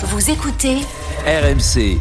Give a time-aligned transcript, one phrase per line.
[0.00, 0.76] Vous écoutez
[1.26, 1.98] RMC.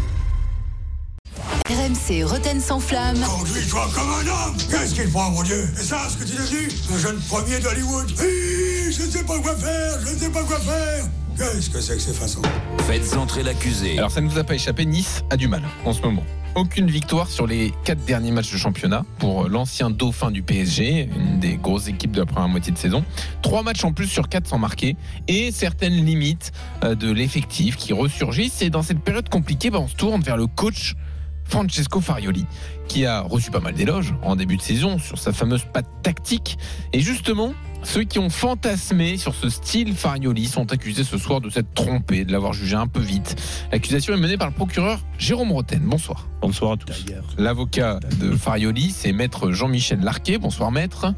[1.68, 3.18] RMC Roten sans flamme.
[3.20, 5.68] Conduis-toi comme un homme Qu'est-ce qu'il prend, mon Dieu?
[5.80, 9.40] Et ça, ce que tu es devenu Un jeune premier d'Hollywood Je ne sais pas
[9.40, 11.06] quoi faire, je ne sais pas quoi faire
[11.38, 12.42] Qu'est-ce que c'est que ces façons?
[12.88, 13.98] Faites entrer l'accusé.
[13.98, 16.24] Alors ça ne vous a pas échappé, Nice a du mal en ce moment.
[16.58, 21.40] Aucune victoire sur les quatre derniers matchs de championnat pour l'ancien dauphin du PSG, une
[21.40, 23.06] des grosses équipes de la première moitié de saison.
[23.44, 24.96] Trois matchs en plus sur quatre sans marquer
[25.28, 26.52] et certaines limites
[26.84, 28.64] euh, de l'effectif qui ressurgissent.
[28.64, 30.96] Et dans cette période compliquée, bah, on se tourne vers le coach
[31.44, 32.48] Francesco Farioli,
[32.88, 36.58] qui a reçu pas mal d'éloges en début de saison sur sa fameuse patte tactique.
[36.92, 37.54] Et justement,
[37.88, 42.26] ceux qui ont fantasmé sur ce style Farioli sont accusés ce soir de s'être trompés,
[42.26, 43.36] de l'avoir jugé un peu vite.
[43.72, 45.80] L'accusation est menée par le procureur Jérôme Roten.
[45.84, 46.28] Bonsoir.
[46.42, 47.06] Bonsoir à tous.
[47.38, 50.38] L'avocat de Farioli, c'est maître Jean-Michel Larquet.
[50.38, 51.14] Bonsoir maître.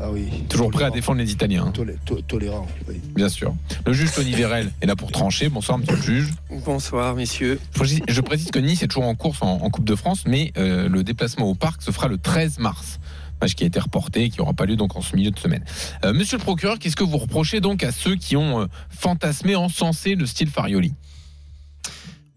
[0.00, 0.26] Ah oui.
[0.48, 1.70] Toujours prêt à défendre les Italiens.
[1.72, 3.00] Tolé- to- tolérant, oui.
[3.14, 3.54] Bien sûr.
[3.86, 5.48] Le juge Tony Vérel est là pour trancher.
[5.48, 6.30] Bonsoir, monsieur le juge.
[6.64, 7.60] Bonsoir, messieurs.
[7.74, 10.24] Je précise- Je précise que Nice est toujours en course en, en Coupe de France,
[10.26, 12.98] mais euh, le déplacement au parc se fera le 13 mars.
[13.44, 15.38] Match qui a été reporté et qui n'aura pas lieu donc en ce milieu de
[15.38, 15.64] semaine.
[16.04, 19.54] Euh, monsieur le procureur, qu'est-ce que vous reprochez donc à ceux qui ont euh, fantasmé,
[19.54, 20.94] encensé le style Farioli?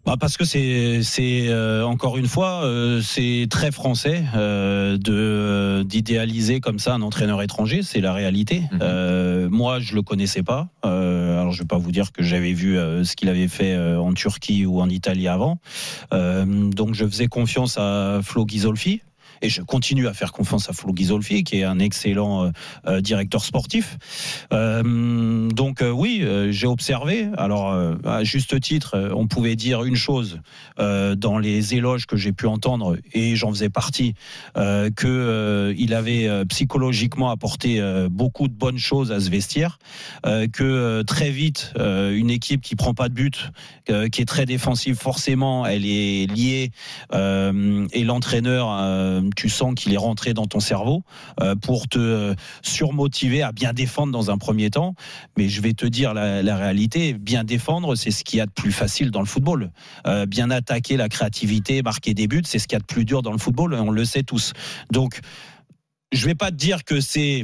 [0.08, 5.83] Bah parce que c'est c'est euh, encore une fois euh, c'est très français euh, de
[5.83, 8.63] d'idéaliser comme ça un entraîneur étranger, c'est la réalité.
[8.72, 9.50] Mhm.
[9.50, 10.69] Moi je le connaissais pas.
[10.81, 14.66] Alors je vais pas vous dire que j'avais vu ce qu'il avait fait en Turquie
[14.66, 15.59] ou en Italie avant.
[16.13, 19.02] Donc je faisais confiance à Flo Ghisolfi.
[19.42, 22.50] Et je continue à faire confiance à Flo Ghisolfi, qui est un excellent euh,
[22.88, 23.98] euh, directeur sportif.
[24.54, 27.28] Euh, donc oui, j'ai observé.
[27.38, 27.74] Alors
[28.06, 30.40] à juste titre, on pouvait dire une chose
[30.78, 34.14] dans les éloges que j'ai pu entendre, et j'en faisais partie,
[34.56, 39.80] que il avait psychologiquement apporté beaucoup de bonnes choses à ce vestiaire,
[40.24, 43.52] que très vite une équipe qui prend pas de but,
[43.88, 46.72] qui est très défensive, forcément, elle est liée
[47.14, 48.70] et l'entraîneur,
[49.36, 51.03] tu sens qu'il est rentré dans ton cerveau
[51.41, 54.96] euh, pour te euh, surmotiver à bien défendre dans un premier temps.
[55.38, 58.52] Mais je vais te dire la, réalité, bien défendre, c'est ce qu'il y a de
[58.52, 59.72] plus facile dans le football.
[60.06, 63.06] Euh, bien attaquer la créativité, marquer des buts, c'est ce qu'il y a de plus
[63.06, 64.53] dur dans le football, on le sait tous.
[64.91, 65.19] Donc,
[66.12, 67.44] je vais pas te dire que c'est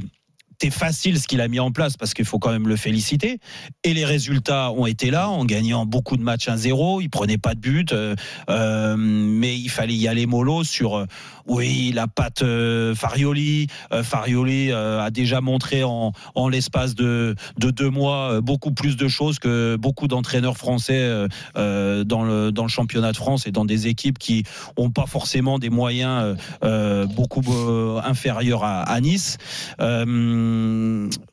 [0.64, 3.40] c'est facile ce qu'il a mis en place parce qu'il faut quand même le féliciter.
[3.84, 7.02] Et les résultats ont été là en gagnant beaucoup de matchs 1-0.
[7.02, 8.16] Il prenait pas de but, euh,
[8.50, 11.06] euh, mais il fallait y aller mollo sur euh,
[11.48, 12.46] oui la patte
[12.96, 13.68] Farioli.
[14.04, 16.14] Farioli a déjà montré en,
[16.50, 22.52] l'espace de, de deux mois beaucoup plus de choses que beaucoup d'entraîneurs français dans, le,
[22.52, 24.46] dans le championnat de France et dans des équipes qui
[24.78, 26.38] ont pas forcément des moyens
[27.14, 27.44] beaucoup
[28.06, 29.38] inférieurs à, Nice.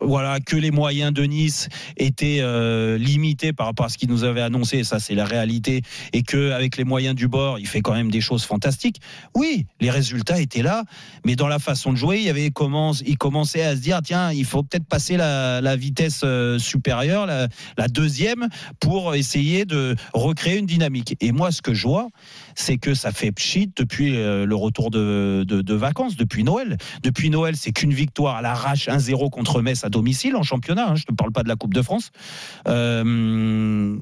[0.00, 4.24] Voilà, que les moyens de Nice étaient euh, limités par rapport à ce qu'il nous
[4.24, 5.82] avait annoncé, ça c'est la réalité,
[6.12, 9.00] et que avec les moyens du bord, il fait quand même des choses fantastiques.
[9.34, 10.84] Oui, les résultats étaient là,
[11.24, 14.00] mais dans la façon de jouer, il y avait commence, il commençait à se dire
[14.02, 18.48] tiens, il faut peut-être passer la, la vitesse euh, supérieure, la, la deuxième,
[18.80, 21.16] pour essayer de recréer une dynamique.
[21.20, 22.08] Et moi, ce que je vois,
[22.54, 26.76] c'est que ça fait pchit depuis euh, le retour de, de- vacances, depuis Noël.
[27.02, 30.90] Depuis Noël, c'est qu'une victoire à l'arrache 1-0 contre Metz à domicile en championnat.
[30.90, 32.10] hein, je ne parle pas de la Coupe de France.
[32.68, 33.96] Euh,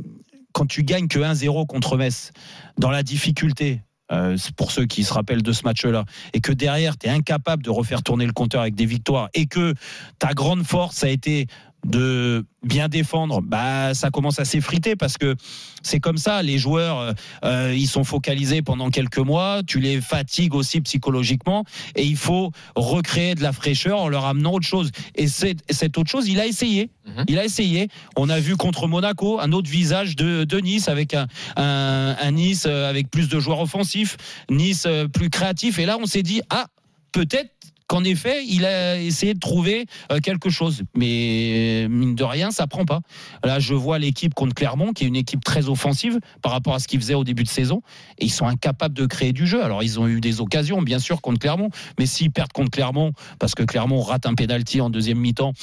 [0.53, 2.33] quand tu gagnes que 1-0 contre Metz,
[2.79, 6.97] dans la difficulté, euh, pour ceux qui se rappellent de ce match-là, et que derrière,
[6.97, 9.75] tu es incapable de refaire tourner le compteur avec des victoires, et que
[10.19, 11.47] ta grande force a été
[11.87, 15.37] de bien défendre, bah ça commence à s'effriter parce que
[15.83, 16.43] c'est comme ça.
[16.43, 17.13] Les joueurs, euh,
[17.45, 19.63] euh, ils sont focalisés pendant quelques mois.
[19.67, 24.55] Tu les fatigues aussi psychologiquement, et il faut recréer de la fraîcheur en leur amenant
[24.55, 24.91] autre chose.
[25.15, 26.91] Et cette autre chose, il a essayé.
[27.07, 27.25] Mhm.
[27.29, 27.89] Il a essayé.
[28.17, 32.31] On a vu contre Monaco un autre visage de, de Nice avec un, un, un
[32.33, 34.17] Nice euh, avec plus de joueurs offensifs,
[34.51, 35.79] Nice plus créatif.
[35.79, 36.67] Et là, on s'est dit ah
[37.13, 37.51] peut-être
[37.89, 40.83] qu'en effet, il a essayé de trouver euh, quelque chose.
[40.95, 43.01] Mais mine de rien, ça prend pas.
[43.43, 46.79] Là, je vois l'équipe contre Clermont, qui est une équipe très offensive par rapport à
[46.79, 47.83] ce qu'ils faisaient au début de saison.
[48.19, 49.65] Et ils sont incapables de créer du jeu.
[49.65, 51.71] Alors, ils ont eu des occasions, bien sûr, contre Clermont.
[51.99, 55.55] Mais s'ils perdent contre Clermont, parce que Clermont rate un pénalty en deuxième mi-temps,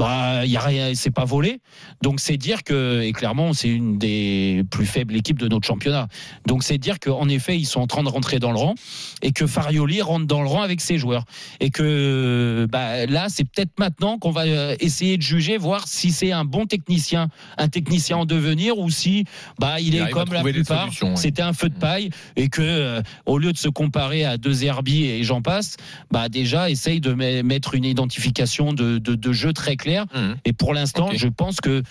[0.00, 1.60] bah, il y a rien, c'est pas volé.
[2.02, 6.08] Donc, c'est dire que, et Clermont, c'est une des plus faibles équipes de notre championnat.
[6.46, 8.74] Donc, c'est dire qu'en effet, ils sont en train de rentrer dans le rang
[9.20, 11.24] et que Farioli rentre dans le rang avec ses joueurs
[11.60, 16.12] et que bah, là, c'est peut-être maintenant qu'on va euh, essayer de juger, voir si
[16.12, 19.24] c'est un bon technicien, un technicien en devenir, ou si
[19.58, 23.02] bah, il, Il est comme la plupart, c'était un feu de paille, et que euh,
[23.26, 25.76] au lieu de se comparer à deux Herbie et j'en passe,
[26.10, 29.76] bah, déjà essaye de me- mettre une identification de, de, de jeu très
[30.14, 30.36] Mhm.
[30.44, 31.82] Et pour l'instant, je pense que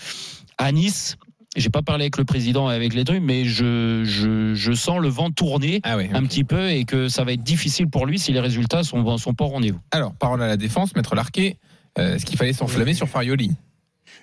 [0.58, 1.16] à Nice,
[1.56, 5.00] j'ai pas parlé avec le président et avec les trucs, mais je, je, je sens
[5.00, 8.18] le vent tourner Ah un petit peu et que ça va être difficile pour lui
[8.18, 9.80] si les résultats sont, sont pas au rendez-vous.
[9.90, 11.56] Alors, parole à la défense, Maître Larquet.
[11.98, 13.50] euh, Est-ce qu'il fallait s'enflammer sur Farioli?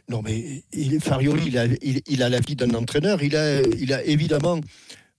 [0.09, 3.21] Non, mais il, Farioli, il a, il, il a la vie d'un entraîneur.
[3.21, 4.61] Il a, il a évidemment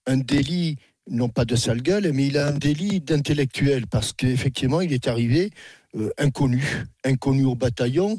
[0.07, 0.77] un délit,
[1.11, 5.07] non pas de sale gueule, mais il a un délit d'intellectuel parce qu'effectivement, il est
[5.09, 5.51] arrivé
[5.95, 6.65] euh, inconnu,
[7.05, 8.19] inconnu au bataillon.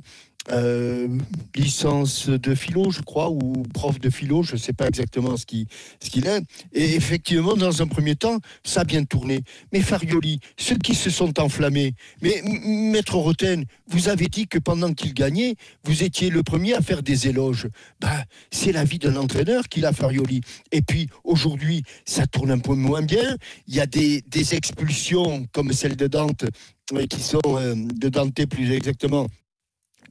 [0.52, 1.08] Euh,
[1.56, 5.46] licence de philo, je crois, ou prof de philo, je ne sais pas exactement ce
[5.46, 5.68] qu'il
[6.02, 6.44] ce est.
[6.74, 9.42] Et effectivement, dans un premier temps, ça a bien tourné.
[9.74, 14.94] Mais Farioli, ceux qui se sont enflammés, mais Maître Roten, vous avez dit que pendant
[14.94, 17.68] qu'il gagnait, vous étiez le premier à faire des éloges.
[18.00, 20.42] Bah, c'est la vie d'un entraîneur qu'il a, Farioli.
[20.72, 23.36] Et puis, aujourd'hui, ça tourne un peu moins bien.
[23.68, 26.46] Il y a des, des expulsions, comme celle de Dante,
[26.94, 29.28] euh, qui sont, euh, de Dante plus exactement,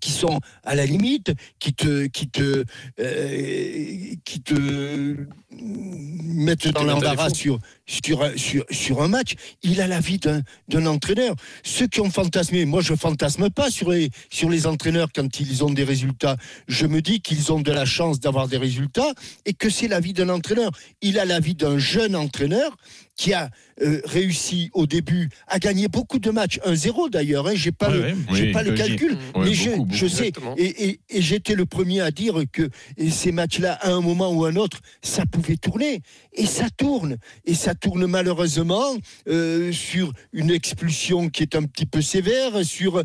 [0.00, 2.65] qui sont à la limite, qui te, qui te,
[3.00, 5.17] euh, qui te
[5.50, 9.35] mettent dans l'embarras sur, sur, un- sur, sur un match.
[9.62, 11.35] Il a la vie d'un d'un entraîneur.
[11.65, 15.65] Ceux qui ont fantasmé, moi je fantasme pas sur les, sur les entraîneurs quand ils
[15.65, 16.37] ont des résultats.
[16.69, 19.12] Je me dis qu'ils ont de la chance d'avoir des résultats
[19.47, 20.71] et que c'est la vie d'un entraîneur.
[21.00, 22.77] Il a la vie d'un jeune entraîneur
[23.17, 23.50] qui a
[23.82, 28.12] euh, réussi au début à gagner beaucoup de matchs, 1-0 d'ailleurs, hein, j'ai pas, Ouais,
[28.30, 29.94] le, j'ai pas calcul, Ouais, mais je, beaucoup, beaucoup.
[29.96, 32.69] je sais, et, et- et j'étais le premier à dire que
[33.10, 36.02] ces matchs-là, à un moment ou à un autre, ça pouvait tourner.
[36.32, 37.16] Et ça tourne.
[37.44, 38.96] Et ça tourne malheureusement
[39.28, 43.02] euh, sur une expulsion qui est un petit peu sévère, sur euh,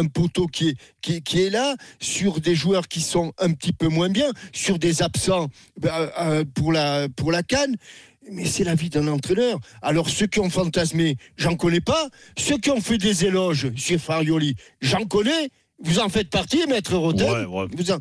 [0.00, 3.52] un poteau qui est, qui, est- qui est là, sur des joueurs qui sont un
[3.52, 5.48] petit peu moins bien, sur des absents
[5.84, 7.76] euh, pour, la, pour la canne.
[8.30, 9.58] Mais c'est la vie d'un entraîneur.
[9.82, 12.08] Alors ceux qui ont fantasmé, j'en connais pas.
[12.36, 15.48] Ceux qui ont fait des éloges sur Farioli, j'en connais.
[15.80, 17.46] Vous en faites partie, maître Rotel.
[17.46, 17.98] Vous en-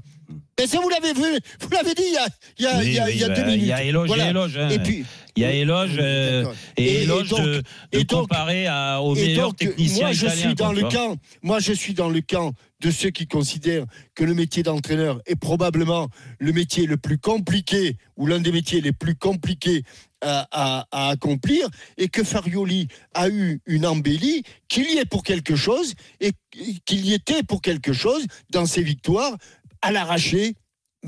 [0.60, 2.28] Mais ça, vous l'avez vu, vous l'avez dit il y a,
[2.58, 3.62] il y a, Oui, il y a- oui, il y a bah, deux minutes.
[3.62, 4.26] Il y a éloge Voilà.
[4.26, 4.58] et éloge.
[4.58, 4.70] hein.
[4.70, 6.46] Et puis, il y a éloge euh,
[6.76, 10.12] et, Et- donc- de, de et donc- comparer à, aux Et meilleurs donc, techniciens moi,
[10.14, 10.42] je italiens.
[10.48, 10.90] suis dans le vois.
[10.90, 11.18] camp.
[11.44, 13.86] Moi, je suis dans le camp de ceux qui considèrent
[14.16, 16.10] que le métier d'entraîneur est probablement
[16.40, 19.84] le métier le plus compliqué ou l'un des métiers les plus compliqués
[20.22, 21.68] à, accomplir
[21.98, 26.32] et que Farioli a eu une embellie, qu'il y est pour quelque chose et
[26.86, 29.38] qu'il y était pour quelque chose dans ses victoires
[29.82, 30.56] à l'arraché.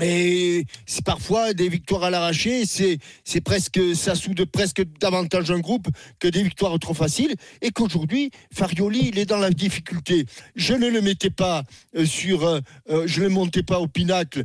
[0.00, 5.88] Mais c'est parfois des victoires à l'arraché, c'est presque ça soude presque davantage un groupe
[6.18, 10.24] que des victoires trop faciles et qu'aujourd'hui Farioli il est dans la difficulté.
[10.56, 11.64] Je ne le mettais pas
[11.96, 14.44] euh, sur, euh, euh, je ne le montais pas au pinacle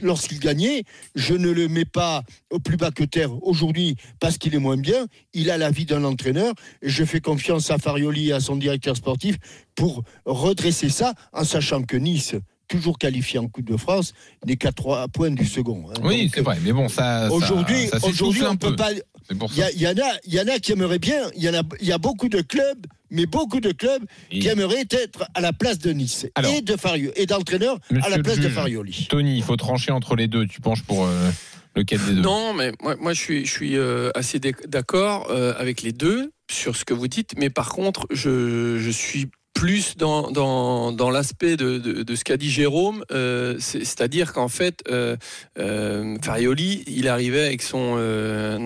[0.00, 0.84] lorsqu'il gagnait.
[1.16, 4.76] Je ne le mets pas au plus bas que terre aujourd'hui parce qu'il est moins
[4.76, 5.06] bien.
[5.32, 6.54] Il a la vie d'un entraîneur.
[6.82, 9.38] Je fais confiance à Farioli et à son directeur sportif
[9.74, 12.36] pour redresser ça en sachant que Nice
[12.70, 14.14] toujours qualifié en Coupe de France,
[14.46, 15.90] n'est qu'à trois points du second.
[15.90, 16.00] hein.
[16.04, 17.28] Oui, Donc, c'est vrai, mais bon, ça.
[17.30, 18.76] Aujourd'hui, ça aujourd'hui, on peut peu.
[18.76, 18.92] pas.
[19.32, 21.30] Il y, en a, il y en a qui aimeraient bien.
[21.36, 24.38] Il y en a, il y a beaucoup de clubs, mais beaucoup de clubs Et-
[24.40, 28.08] qui aimeraient être à la place de Nice Alors, et de Fario et d'entraîneur à
[28.08, 28.48] la place de.
[28.48, 29.06] Farioli.
[29.10, 30.46] Tony, il faut trancher entre les deux.
[30.46, 31.30] Tu penches pour euh,
[31.76, 32.22] lequel des deux?
[32.22, 35.92] Non, mais moi, moi je suis, je suis euh, assez d'ac- d'accord euh, avec les
[35.92, 41.56] deux sur ce que vous dites, mais par contre, je, je suis plus dans, l'aspect
[41.56, 45.16] de, ce qu'a dit Jérôme, euh, c'est- c'est-à-dire qu'en fait, euh,
[45.58, 47.96] euh, Farioli, il arrivait avec son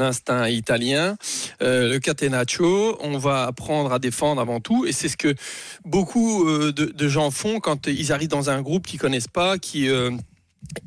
[0.00, 1.16] instinct italien,
[1.60, 5.34] le catenaccio, on va apprendre à défendre avant tout, et c'est ce que
[5.84, 9.88] beaucoup de, de gens font quand ils arrivent dans un groupe qu'ils connaissent pas, qui...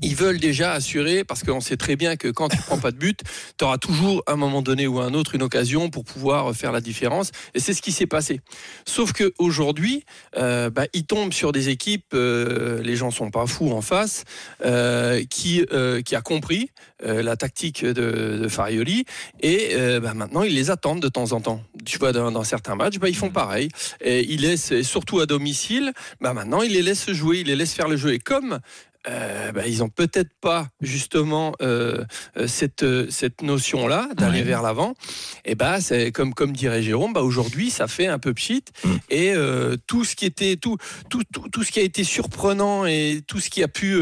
[0.01, 2.97] ils veulent déjà assurer, parce qu'on sait très bien que quand tu prends pas de
[2.97, 3.21] but,
[3.57, 6.53] tu auras toujours à un moment donné ou à un autre une occasion pour pouvoir
[6.55, 7.31] faire la différence.
[7.53, 8.41] Et c'est ce qui s'est passé.
[8.85, 10.03] Sauf qu'aujourd'hui,
[10.37, 14.23] euh, bah, ils tombent sur des équipes, euh, les gens sont pas fous en face,
[14.65, 15.65] euh, qui,
[16.05, 16.71] qui a compris
[17.03, 19.05] la tactique de, de Farioli.
[19.41, 21.61] Et bah, maintenant, ils les attendent de temps en temps.
[21.85, 23.69] Tu vois, dans, certains matchs, bah, ils font pareil.
[24.01, 27.87] Et ils laissent, surtout à domicile, maintenant, ils les laissent jouer, ils les laissent faire
[27.87, 28.13] le jeu.
[28.13, 28.59] Et comme
[29.09, 32.03] euh, bah, ils ont peut-être pas justement euh,
[32.37, 34.43] euh, cette, cette notion-là d'aller Ouais.
[34.43, 34.93] vers l'avant.
[35.45, 38.89] Et bah, c'est comme comme dirait Jérôme, bah aujourd'hui ça fait un peu pchit Mm.
[39.09, 40.77] et euh, tout ce qui était tout,
[41.09, 43.97] tout tout tout ce qui a été surprenant et tout ce qui a pu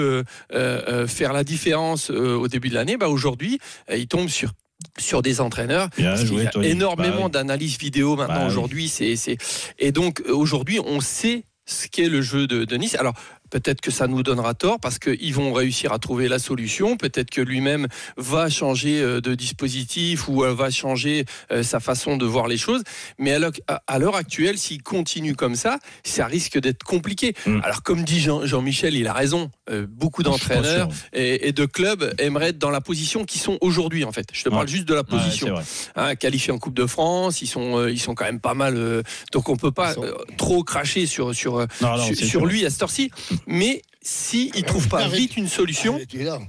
[1.07, 3.59] faire la différence au début de l'année, bah aujourd'hui
[3.91, 4.51] il tombe sur
[4.97, 6.67] sur des entraîneurs Bien joué, y a Tony.
[6.67, 7.31] énormément Bah oui.
[7.31, 8.47] d'analyses vidéo maintenant Bah oui.
[8.47, 8.87] aujourd'hui.
[8.89, 9.37] C'est, c'est...
[9.79, 12.95] Et donc aujourd'hui, on sait ce qu'est le jeu de, de Nice.
[12.95, 13.13] Alors
[13.55, 16.97] peut-être que ça nous donnera tort parce qu'ils vont réussir à trouver la solution.
[16.97, 22.17] Peut-être que lui-même va changer euh, de dispositif ou euh, va changer euh, sa façon
[22.17, 22.83] de voir les choses.
[23.17, 27.33] Mais à l'heure- actuelle, s'il continue comme ça, ça risque d'être compliqué.
[27.45, 27.61] Mm.
[27.63, 29.49] Alors, comme dit Jean- Jean-Michel, il a raison.
[29.89, 34.11] Beaucoup d'entraîneurs et, et de clubs aimeraient être dans la position qu'ils sont aujourd'hui, en
[34.11, 34.27] fait.
[34.31, 34.71] Je te parle Ouais.
[34.71, 35.63] juste de la Ouais, position vrai.
[35.95, 38.75] hein, qualifiés en Coupe de France, ils sont, ils sont quand même pas mal.
[38.77, 42.63] euh, donc on peut pas sont- euh, trop cracher sur, sur, Non, non, sur, lui
[42.65, 43.09] à cette heure-ci.
[43.47, 45.13] Mais si il trouve pas Arrête.
[45.19, 46.39] vite une solution, là.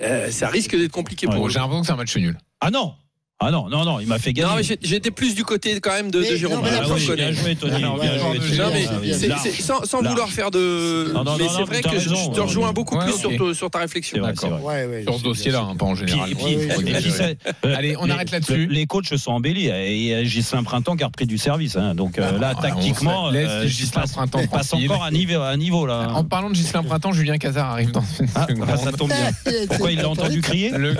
[0.00, 1.50] euh, ça risque d'être compliqué pour Bon, eux.
[1.50, 2.38] j'ai l'impression que c'est un match nul.
[2.60, 2.94] Ah non
[3.44, 4.48] Ah non, non, non, il m'a fait gagner.
[4.48, 6.58] Non, mais j'étais plus du côté quand même de, Mais de Jérôme.
[6.58, 7.72] non, mais Ah oui, bien joué, Tony.
[7.78, 8.58] Bien joué.
[8.58, 11.10] Non, mais sans, vouloir faire de.
[11.12, 13.14] Non, non, mais c'est vrai que je, raison, je te rejoins euh, beaucoup ouais, plus
[13.54, 14.22] sur, ta réflexion.
[14.22, 14.50] D'accord.
[14.58, 14.86] vrai.
[14.86, 16.30] Ouais, ouais, Sur ce dossier-là, hein, pas en général.
[16.30, 18.66] puis- puis, euh, Allez, on les- arrête là-dessus.
[18.66, 21.76] Les coachs se sont embellis et euh, Gislain Printemps qui a repris du service.
[21.76, 21.94] hein.
[21.94, 25.10] Donc euh, là, Ah, tactiquement, on se laisse euh, Ghislain passe- Printemps passe encore à
[25.56, 26.08] niveau, là.
[26.14, 28.68] En parlant de Gislain Printemps, Julien Cazard arrive dans une Ah, seconde.
[28.78, 29.52] ça tombe bien.
[29.68, 30.70] Pourquoi il l'a entendu crier?
[30.70, 30.94] Le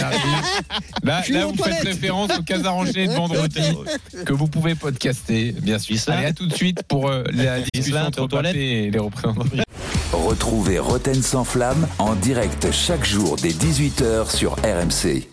[0.00, 0.20] arrive.
[1.02, 1.22] Là,
[1.62, 3.60] Faites référence au Casar enchaîné de vendredi
[4.24, 5.96] que vous pouvez podcaster, bien sûr.
[6.08, 9.44] Allez, à tout de suite pour euh, la discussion entre Mbappé et les représentants.
[10.12, 15.26] Retrouvez Roten sans flamme en direct chaque jour dès 18h sur RMC.